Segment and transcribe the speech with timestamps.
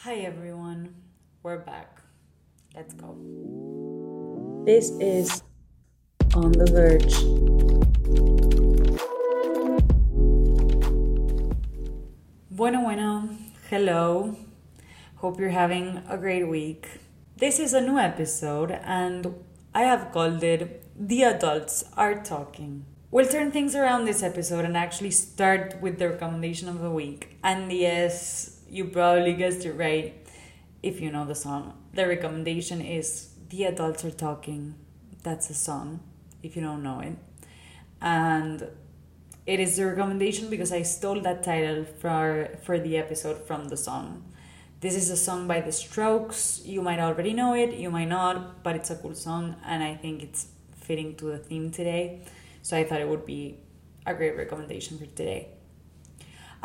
[0.00, 0.94] Hi everyone,
[1.42, 2.02] we're back.
[2.74, 3.16] Let's go.
[4.66, 5.42] This is
[6.34, 7.16] On the Verge.
[12.50, 13.30] Bueno, bueno,
[13.70, 14.36] hello.
[15.16, 17.00] Hope you're having a great week.
[17.38, 19.34] This is a new episode, and
[19.74, 22.84] I have called it The Adults Are Talking.
[23.10, 27.38] We'll turn things around this episode and actually start with the recommendation of the week.
[27.42, 30.26] And yes, you probably guessed it right
[30.82, 31.74] if you know the song.
[31.94, 34.74] The recommendation is The Adults Are Talking.
[35.22, 36.00] That's a song,
[36.42, 37.16] if you don't know it.
[38.00, 38.68] And
[39.46, 43.76] it is the recommendation because I stole that title for, for the episode from the
[43.76, 44.24] song.
[44.80, 46.62] This is a song by The Strokes.
[46.64, 49.94] You might already know it, you might not, but it's a cool song and I
[49.94, 52.20] think it's fitting to the theme today.
[52.62, 53.58] So I thought it would be
[54.04, 55.55] a great recommendation for today.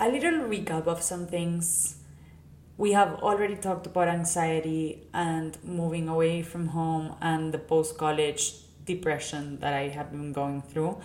[0.01, 1.97] A little recap of some things.
[2.75, 8.55] We have already talked about anxiety and moving away from home and the post college
[8.83, 10.99] depression that I have been going through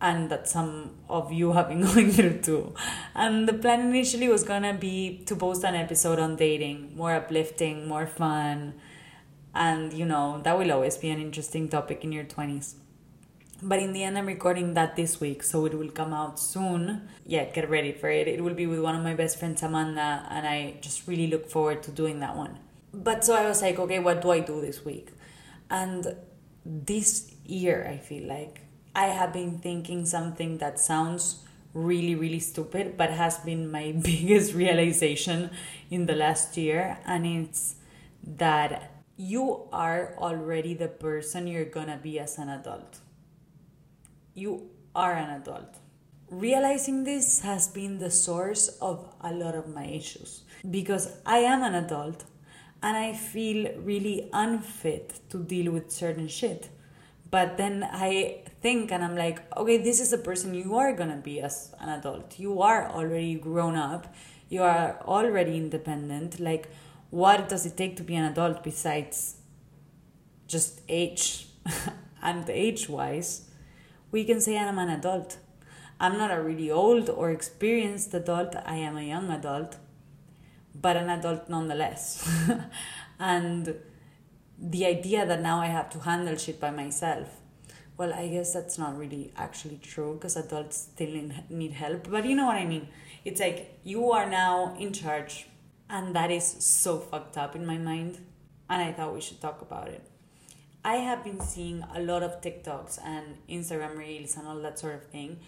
[0.00, 2.74] and that some of you have been going through too.
[3.14, 7.86] And the plan initially was gonna be to post an episode on dating, more uplifting,
[7.86, 8.74] more fun,
[9.54, 12.74] and you know, that will always be an interesting topic in your 20s.
[13.60, 17.08] But in the end, I'm recording that this week, so it will come out soon.
[17.26, 18.28] Yeah, get ready for it.
[18.28, 21.50] It will be with one of my best friends, Amanda, and I just really look
[21.50, 22.56] forward to doing that one.
[22.94, 25.08] But so I was like, okay, what do I do this week?
[25.70, 26.14] And
[26.64, 28.60] this year, I feel like
[28.94, 31.42] I have been thinking something that sounds
[31.74, 35.50] really, really stupid, but has been my biggest realization
[35.90, 36.98] in the last year.
[37.04, 37.74] And it's
[38.22, 43.00] that you are already the person you're gonna be as an adult
[44.38, 45.76] you are an adult.
[46.30, 51.62] Realizing this has been the source of a lot of my issues because I am
[51.62, 52.24] an adult
[52.82, 56.68] and I feel really unfit to deal with certain shit.
[57.30, 61.16] But then I think and I'm like, okay, this is the person you are gonna
[61.16, 62.38] be as an adult.
[62.38, 64.14] You are already grown up,
[64.48, 66.40] you are already independent.
[66.40, 66.68] Like,
[67.10, 69.36] what does it take to be an adult besides
[70.46, 71.48] just age
[72.22, 73.47] and age wise?
[74.10, 75.38] We can say I'm an adult.
[76.00, 79.76] I'm not a really old or experienced adult, I am a young adult,
[80.74, 82.28] but an adult nonetheless.
[83.18, 83.74] and
[84.58, 87.28] the idea that now I have to handle shit by myself,
[87.96, 92.36] well, I guess that's not really actually true because adults still need help, but you
[92.36, 92.88] know what I mean.
[93.24, 95.48] It's like you are now in charge,
[95.90, 98.18] and that is so fucked up in my mind,
[98.70, 100.08] and I thought we should talk about it.
[100.88, 104.94] I have been seeing a lot of TikToks and Instagram reels and all that sort
[104.94, 105.38] of thing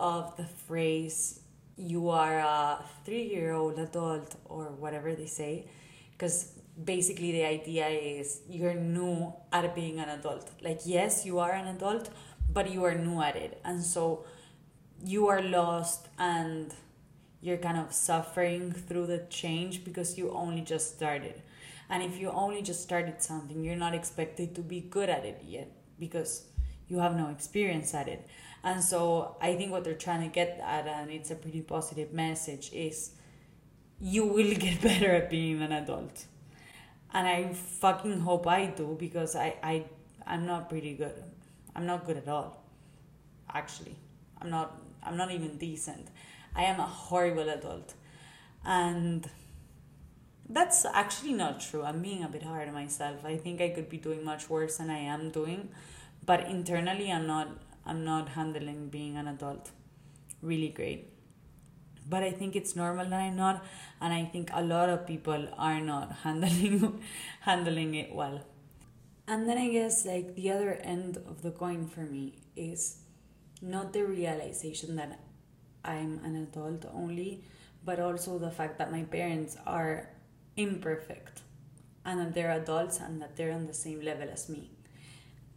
[0.00, 1.38] of the phrase
[1.76, 5.68] you are a three year old adult or whatever they say.
[6.10, 6.58] Because
[6.92, 10.50] basically, the idea is you're new at being an adult.
[10.60, 12.10] Like, yes, you are an adult,
[12.52, 13.60] but you are new at it.
[13.64, 14.24] And so
[15.04, 16.74] you are lost and
[17.40, 21.40] you're kind of suffering through the change because you only just started
[21.92, 25.42] and if you only just started something, you're not expected to be good at it
[25.46, 26.46] yet because
[26.88, 28.26] you have no experience at it.
[28.64, 32.14] And so I think what they're trying to get at, and it's a pretty positive
[32.14, 33.10] message, is
[34.00, 36.24] you will get better at being an adult.
[37.12, 39.84] And I fucking hope I do because I, I
[40.26, 41.22] I'm not pretty good.
[41.76, 42.64] I'm not good at all.
[43.52, 43.96] Actually.
[44.40, 46.08] I'm not I'm not even decent.
[46.56, 47.92] I am a horrible adult.
[48.64, 49.28] And
[50.48, 51.82] that's actually not true.
[51.82, 53.24] I'm being a bit hard on myself.
[53.24, 55.70] I think I could be doing much worse than I am doing,
[56.24, 57.48] but internally I'm not
[57.84, 59.70] I'm not handling being an adult
[60.40, 61.08] really great.
[62.08, 63.64] But I think it's normal that I'm not
[64.00, 67.02] and I think a lot of people are not handling
[67.40, 68.42] handling it well.
[69.26, 72.98] And then I guess like the other end of the coin for me is
[73.62, 75.20] not the realization that
[75.84, 77.44] I'm an adult only,
[77.84, 80.08] but also the fact that my parents are
[80.56, 81.42] imperfect
[82.04, 84.70] and that they're adults and that they're on the same level as me.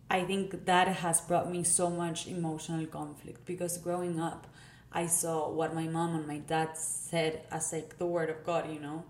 [0.10, 4.48] I think that has brought me so much emotional conflict because growing up,
[4.92, 8.72] I saw what my mom and my dad said as like the word of God,
[8.72, 9.04] you know?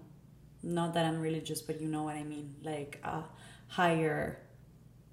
[0.64, 2.56] Not that I'm religious, but you know what I mean.
[2.64, 3.24] Like a
[3.68, 4.40] higher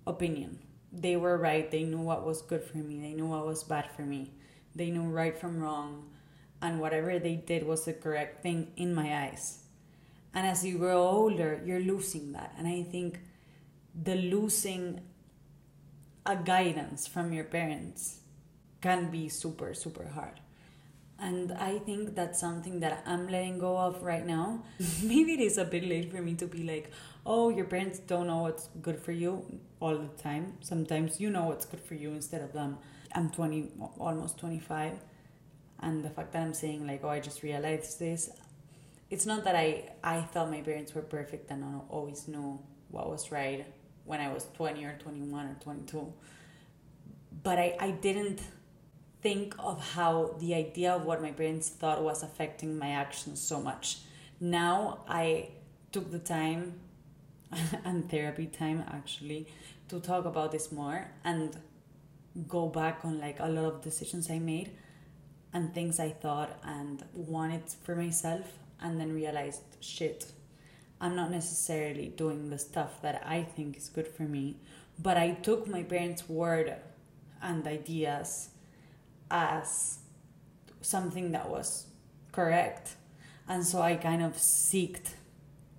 [0.06, 0.60] opinion.
[0.92, 1.70] They were right.
[1.70, 3.00] They knew what was good for me.
[3.00, 4.30] They knew what was bad for me.
[4.74, 6.10] They knew right from wrong.
[6.62, 9.61] And whatever they did was the correct thing in my eyes
[10.34, 12.54] and as you grow older, you're losing that.
[12.58, 13.20] And I think
[13.94, 15.00] the losing
[16.24, 18.20] a guidance from your parents
[18.80, 20.40] can be super, super hard.
[21.18, 24.64] And I think that's something that I'm letting go of right now.
[25.02, 26.90] Maybe it is a bit late for me to be like,
[27.24, 29.44] oh, your parents don't know what's good for you
[29.80, 30.54] all the time.
[30.60, 32.78] Sometimes you know what's good for you instead of them.
[33.14, 33.68] I'm 20,
[33.98, 34.94] almost 25.
[35.80, 38.30] And the fact that I'm saying, like, oh, I just realized this,
[39.12, 43.10] it's not that I, I thought my parents were perfect and I always knew what
[43.10, 43.66] was right
[44.06, 46.10] when I was 20 or 21 or 22.
[47.42, 48.40] But I, I didn't
[49.20, 53.60] think of how the idea of what my parents thought was affecting my actions so
[53.60, 53.98] much.
[54.40, 55.50] Now I
[55.92, 56.80] took the time
[57.84, 59.46] and therapy time actually
[59.90, 61.54] to talk about this more and
[62.48, 64.70] go back on like a lot of decisions I made
[65.52, 68.46] and things I thought and wanted for myself
[68.82, 70.32] and then realized shit
[71.00, 74.56] I'm not necessarily doing the stuff that I think is good for me
[74.98, 76.76] but I took my parents word
[77.40, 78.50] and ideas
[79.30, 79.98] as
[80.80, 81.86] something that was
[82.30, 82.96] correct.
[83.48, 85.14] And so I kind of seeked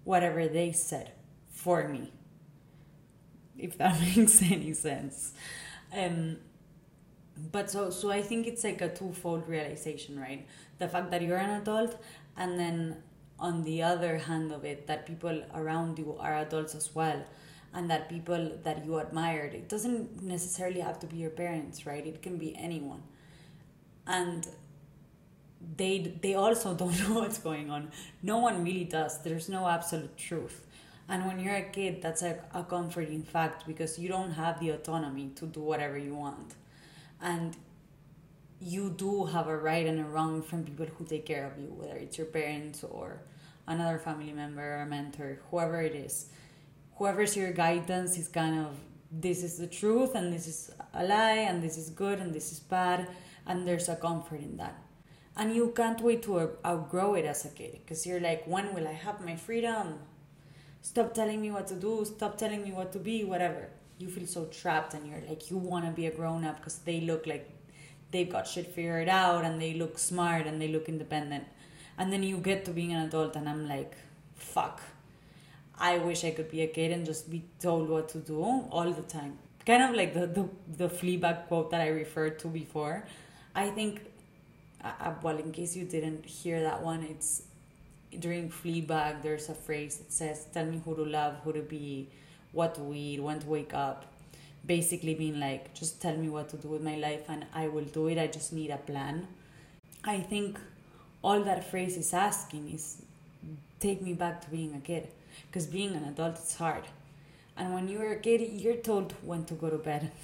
[0.04, 1.12] whatever they said
[1.52, 2.12] for me,
[3.58, 5.34] if that makes any sense.
[5.96, 6.38] Um,
[7.52, 10.46] but so so I think it's like a twofold realization, right?
[10.78, 12.00] The fact that you're an adult,
[12.38, 13.04] and then
[13.40, 17.24] on the other hand of it, that people around you are adults as well,
[17.74, 22.06] and that people that you admired, it doesn't necessarily have to be your parents, right?
[22.06, 23.04] It can be anyone.
[24.06, 24.48] And
[25.78, 27.92] they they also don't know what's going on.
[28.22, 29.22] No one really does.
[29.22, 30.66] There's no absolute truth.
[31.10, 34.70] And when you're a kid that's a, a comforting fact because you don't have the
[34.70, 36.56] autonomy to do whatever you want.
[37.22, 37.56] And
[38.64, 41.68] you do have a right and a wrong from people who take care of you
[41.78, 43.22] whether it's your parents or
[43.68, 46.28] another family member a mentor whoever it is.
[46.96, 48.78] Whoever's your guidance is kind of
[49.12, 52.52] this is the truth and this is a lie and this is good and this
[52.52, 53.08] is bad
[53.46, 54.76] and there's a comfort in that.
[55.36, 58.88] And you can't wait to outgrow it as a kid because you're like when will
[58.88, 60.00] i have my freedom?
[60.82, 63.68] Stop telling me what to do stop telling me what to be whatever.
[63.98, 66.78] You feel so trapped and you're like you want to be a grown up because
[66.80, 67.50] they look like
[68.14, 71.46] they've got shit figured out and they look smart and they look independent.
[71.98, 73.96] And then you get to being an adult and i'm like
[74.36, 74.82] fuck.
[75.78, 78.92] I wish i could be a kid and just be told what to do all
[78.92, 79.38] the time.
[79.66, 83.06] Kind of like the the, the Fleabag quote that i referred to before.
[83.56, 84.02] I think,
[84.84, 87.44] uh, uh, well, in case you didn't hear that one, it's
[88.20, 92.10] during Fleabag, there's a phrase that says, Tell me who to love, who to be,
[92.52, 94.06] what to eat, when to wake up.
[94.66, 97.84] Basically, being like, just tell me what to do with my life and I will
[97.84, 98.18] do it.
[98.18, 99.28] I just need a plan.
[100.04, 100.60] I think
[101.22, 103.02] all that phrase is asking is
[103.80, 105.08] take me back to being a kid.
[105.48, 106.84] Because being an adult is hard.
[107.58, 110.12] And when you're a kid, you're told when to go to bed.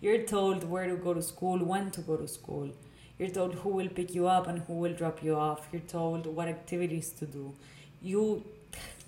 [0.00, 2.70] You're told where to go to school, when to go to school.
[3.18, 5.68] You're told who will pick you up and who will drop you off.
[5.72, 7.54] You're told what activities to do.
[8.02, 8.44] You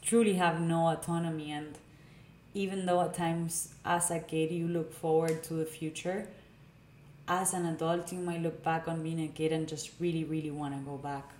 [0.00, 1.74] truly have no autonomy, and
[2.58, 6.26] even though at times as a kid you look forward to the future,
[7.28, 10.50] as an adult you might look back on being a kid and just really, really
[10.50, 11.30] want to go back.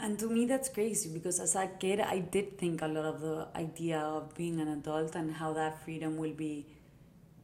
[0.00, 3.20] And to me, that's crazy because as a kid, I did think a lot of
[3.20, 6.66] the idea of being an adult and how that freedom will be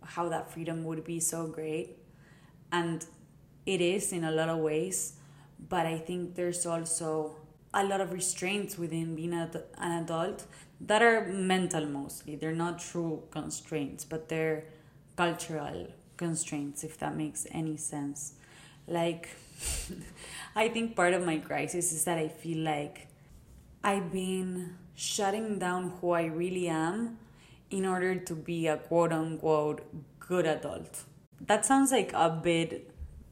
[0.03, 1.99] how that freedom would be so great.
[2.73, 3.05] And
[3.67, 5.13] it is in a lot of ways,
[5.69, 7.37] but I think there's also
[7.75, 10.47] a lot of restraints within being an adult
[10.81, 12.37] that are mental mostly.
[12.37, 14.65] They're not true constraints, but they're
[15.17, 18.35] cultural constraints, if that makes any sense.
[18.87, 19.29] Like,
[20.57, 23.09] I think part of my crisis is that I feel like
[23.83, 27.19] I've been shutting down who I really am
[27.71, 29.83] in order to be a quote unquote
[30.19, 31.05] good adult.
[31.41, 32.91] That sounds like a bit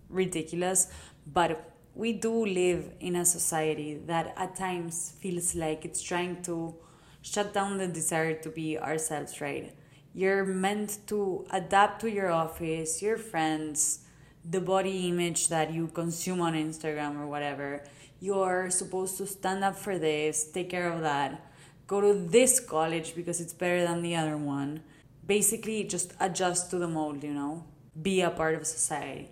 [0.09, 0.89] ridiculous,
[1.27, 6.75] but we do live in a society that at times feels like it's trying to
[7.23, 9.75] shut down the desire to be ourselves, right?
[10.15, 14.05] You're meant to adapt to your office, your friends,
[14.49, 17.83] the body image that you consume on Instagram or whatever.
[18.21, 21.43] You're supposed to stand up for this, take care of that
[21.87, 24.83] go to this college because it's better than the other one.
[25.27, 27.65] Basically, just adjust to the mold, you know?
[28.01, 29.31] Be a part of society.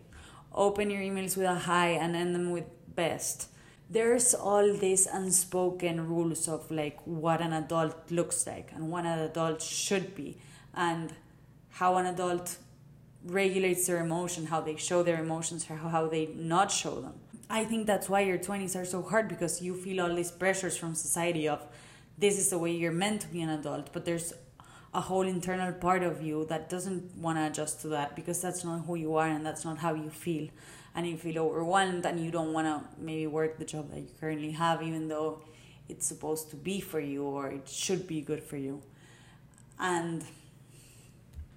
[0.54, 3.50] Open your emails with a hi and end them with best.
[3.90, 9.18] There's all these unspoken rules of like what an adult looks like and what an
[9.18, 10.38] adult should be
[10.74, 11.12] and
[11.70, 12.56] how an adult
[13.24, 17.14] regulates their emotion, how they show their emotions, how they not show them.
[17.50, 20.76] I think that's why your 20s are so hard because you feel all these pressures
[20.76, 21.66] from society of
[22.16, 24.32] this is the way you're meant to be an adult but there's
[24.94, 28.64] a whole internal part of you that doesn't want to adjust to that because that's
[28.64, 30.48] not who you are and that's not how you feel.
[30.94, 34.08] And you feel overwhelmed and you don't want to maybe work the job that you
[34.20, 35.42] currently have even though
[35.88, 38.82] it's supposed to be for you or it should be good for you.
[39.80, 40.24] And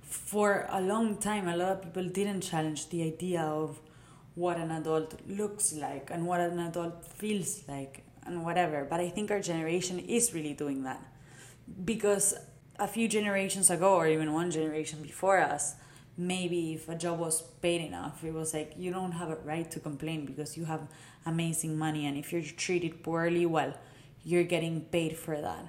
[0.02, 3.80] for a long time a lot of people didn't challenge the idea of
[4.34, 8.84] what an adult looks like and what an adult feels like and whatever.
[8.90, 11.02] But i think our generation is really doing that
[11.86, 12.34] because
[12.80, 15.76] a few generations ago or even one generation before us
[16.18, 19.70] maybe if a job was paid enough it was like you don't have a right
[19.70, 20.82] to complain because you have
[21.26, 23.74] amazing money and if you're treated poorly well
[24.24, 25.68] you're getting paid for that.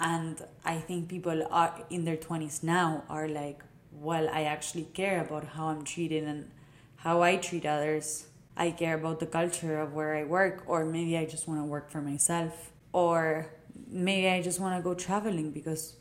[0.00, 5.20] And i think people are in their 20s now are like well i actually care
[5.24, 6.50] about how i'm treated and
[6.96, 8.26] how i treat others.
[8.56, 11.64] I care about the culture of where i work or maybe i just want to
[11.64, 13.46] work for myself or
[13.88, 15.96] maybe i just want to go traveling because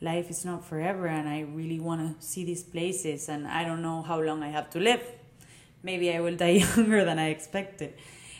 [0.00, 3.82] life is not forever and I really want to see these places and I don't
[3.82, 5.02] know how long I have to live.
[5.82, 7.94] Maybe I will die younger than I expected.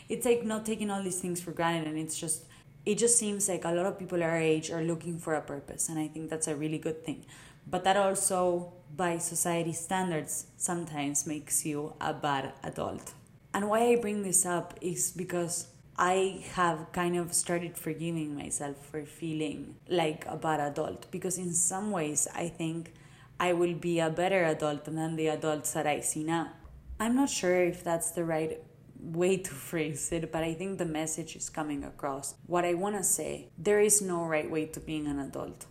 [0.09, 2.45] It's like not taking all these things for granted and it's just
[2.85, 5.89] it just seems like a lot of people our age are looking for a purpose
[5.89, 7.25] and I think that's a really good thing.
[7.67, 13.13] But that also by society standards sometimes makes you a bad adult.
[13.55, 18.75] And why I bring this up is because I have kind of started forgiving myself
[18.85, 22.93] for feeling like a bad adult because, in some ways, I think
[23.39, 26.51] I will be a better adult than the adults that I see now.
[26.99, 28.61] I'm not sure if that's the right
[28.99, 32.35] way to phrase it, but I think the message is coming across.
[32.45, 35.65] What I want to say, there is no right way to being an adult.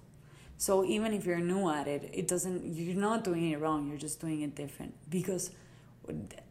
[0.56, 3.98] So even if you're new at it, it doesn't you're not doing it wrong, you're
[3.98, 5.50] just doing it different because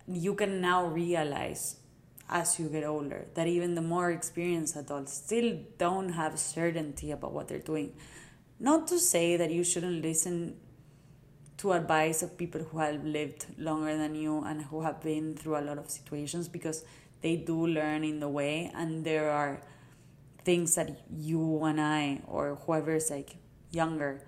[0.07, 1.77] you can now realize
[2.29, 7.33] as you get older that even the more experienced adults still don't have certainty about
[7.33, 7.93] what they're doing
[8.59, 10.55] not to say that you shouldn't listen
[11.57, 15.57] to advice of people who have lived longer than you and who have been through
[15.57, 16.83] a lot of situations because
[17.21, 19.61] they do learn in the way and there are
[20.43, 23.37] things that you and I or whoever is like
[23.71, 24.21] younger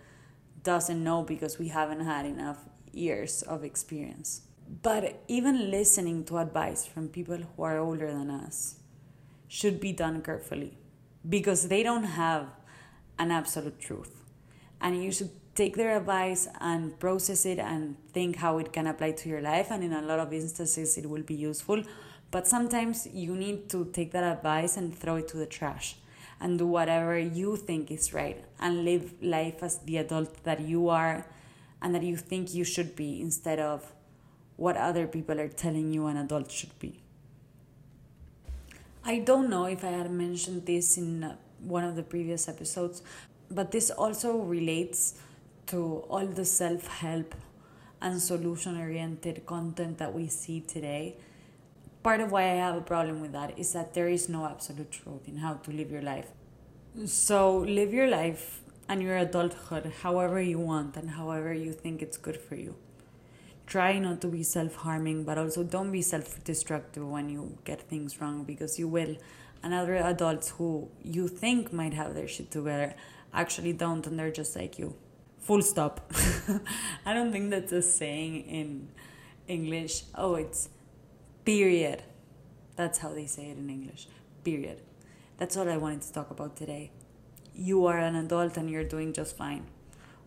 [0.63, 2.57] doesn't know because we haven't had enough
[2.91, 4.41] years of experience.
[4.67, 8.75] But even listening to advice from people who are older than us
[9.47, 10.77] should be done carefully
[11.27, 12.47] because they don't have
[13.19, 14.23] an absolute truth.
[14.81, 19.11] And you should take their advice and process it and think how it can apply
[19.11, 19.71] to your life.
[19.71, 21.83] And in a lot of instances, it will be useful.
[22.31, 25.95] But sometimes you need to take that advice and throw it to the trash
[26.41, 30.89] and do whatever you think is right and live life as the adult that you
[30.89, 31.25] are
[31.81, 33.94] and that you think you should be instead of
[34.57, 36.99] what other people are telling you an adult should be.
[39.03, 43.03] I don't know if I had mentioned this in uh, one of the previous episodes,
[43.51, 45.15] but this also relates
[45.67, 47.35] to all the self help
[48.01, 51.17] and solution oriented content that we see today.
[52.03, 54.91] Part of why I have a problem with that is that there is no absolute
[54.91, 56.29] truth in how to live your life.
[57.05, 62.17] So, live your life and your adulthood however you want and however you think it's
[62.17, 62.75] good for you
[63.65, 67.81] try not to be self harming, but also don't be self destructive when you get
[67.81, 69.15] things wrong because you will.
[69.63, 72.95] And other adults who you think might have their shit together
[73.33, 74.95] actually don't, and they're just like you.
[75.39, 76.11] Full stop.
[77.05, 78.89] I don't think that's a saying in
[79.47, 80.03] English.
[80.15, 80.69] Oh, it's
[81.43, 82.03] period.
[82.75, 84.07] That's how they say it in English.
[84.43, 84.81] Period.
[85.37, 86.91] That's all I wanted to talk about today.
[87.53, 89.67] You are an adult and you're doing just fine.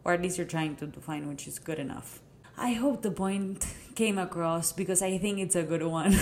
[0.05, 2.21] Or at least you're trying to do fine, which is good enough.
[2.61, 6.19] I hope the point came across because I think it's a good one.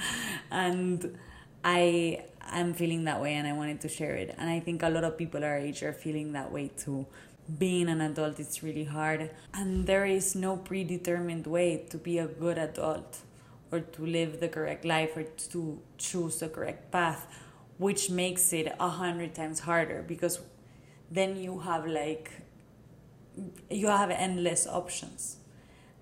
[0.52, 1.18] and
[1.64, 4.32] I am feeling that way and I wanted to share it.
[4.38, 7.06] And I think a lot of people our age are feeling that way too.
[7.58, 12.28] Being an adult is really hard, and there is no predetermined way to be a
[12.28, 13.18] good adult
[13.72, 17.26] or to live the correct life or to choose the correct path,
[17.78, 20.38] which makes it a hundred times harder because
[21.10, 22.30] then you have like
[23.68, 25.39] you have endless options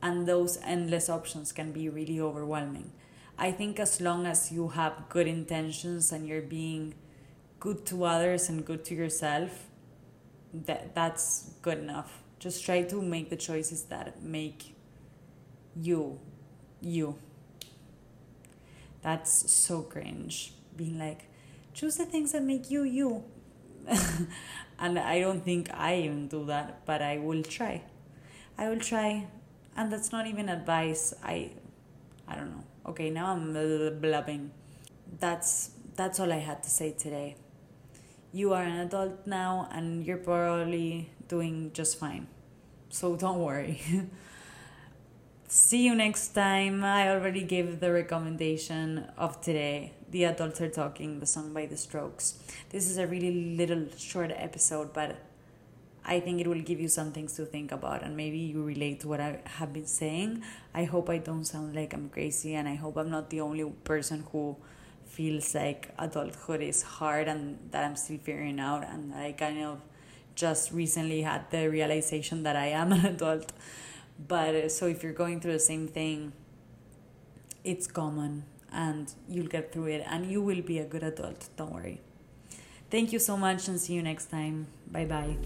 [0.03, 2.93] and those endless options can be really overwhelming.
[3.39, 6.95] I think as long as you have good intentions and you're being
[7.61, 9.67] good to others and good to yourself,
[10.53, 12.23] that that's good enough.
[12.39, 14.75] Just try to make the choices that make
[15.81, 16.19] you
[16.81, 17.17] you.
[19.03, 20.53] That's so cringe.
[20.77, 21.29] Being like,
[21.75, 23.25] choose the things that make you you.
[24.79, 27.83] and I don't think I even do that, but I will try.
[28.57, 29.29] I will try
[29.79, 31.51] and that's not even advice i
[32.27, 33.53] i don't know okay now i'm
[34.01, 34.51] blubbing
[35.21, 37.37] that's that's all i had to say today
[38.33, 42.27] you are an adult now and you're probably doing just fine
[42.91, 43.81] so don't worry
[45.51, 46.85] See you next time.
[46.85, 49.93] I already gave the recommendation of today.
[50.11, 52.35] The Adults Are Talking, the song by The Strokes.
[52.69, 55.17] This is a really little short episode, but
[56.09, 59.01] I think it will give you some things to think about and maybe you relate
[59.01, 60.43] to what I have been saying.
[60.73, 63.71] I hope I don't sound like I'm crazy and I hope I'm not the only
[63.85, 64.57] person who
[65.05, 69.81] feels like adulthood is hard and that I'm still figuring out and I kind of
[70.35, 73.53] just recently had the realization that I am an adult.
[74.27, 76.33] But uh, so if you're going through the same thing,
[77.65, 81.51] it's common and you'll get through it and you will be a good adult.
[81.59, 82.01] Don't worry.
[82.91, 84.67] Thank you so much and see you next time.
[84.91, 85.37] Bye bye.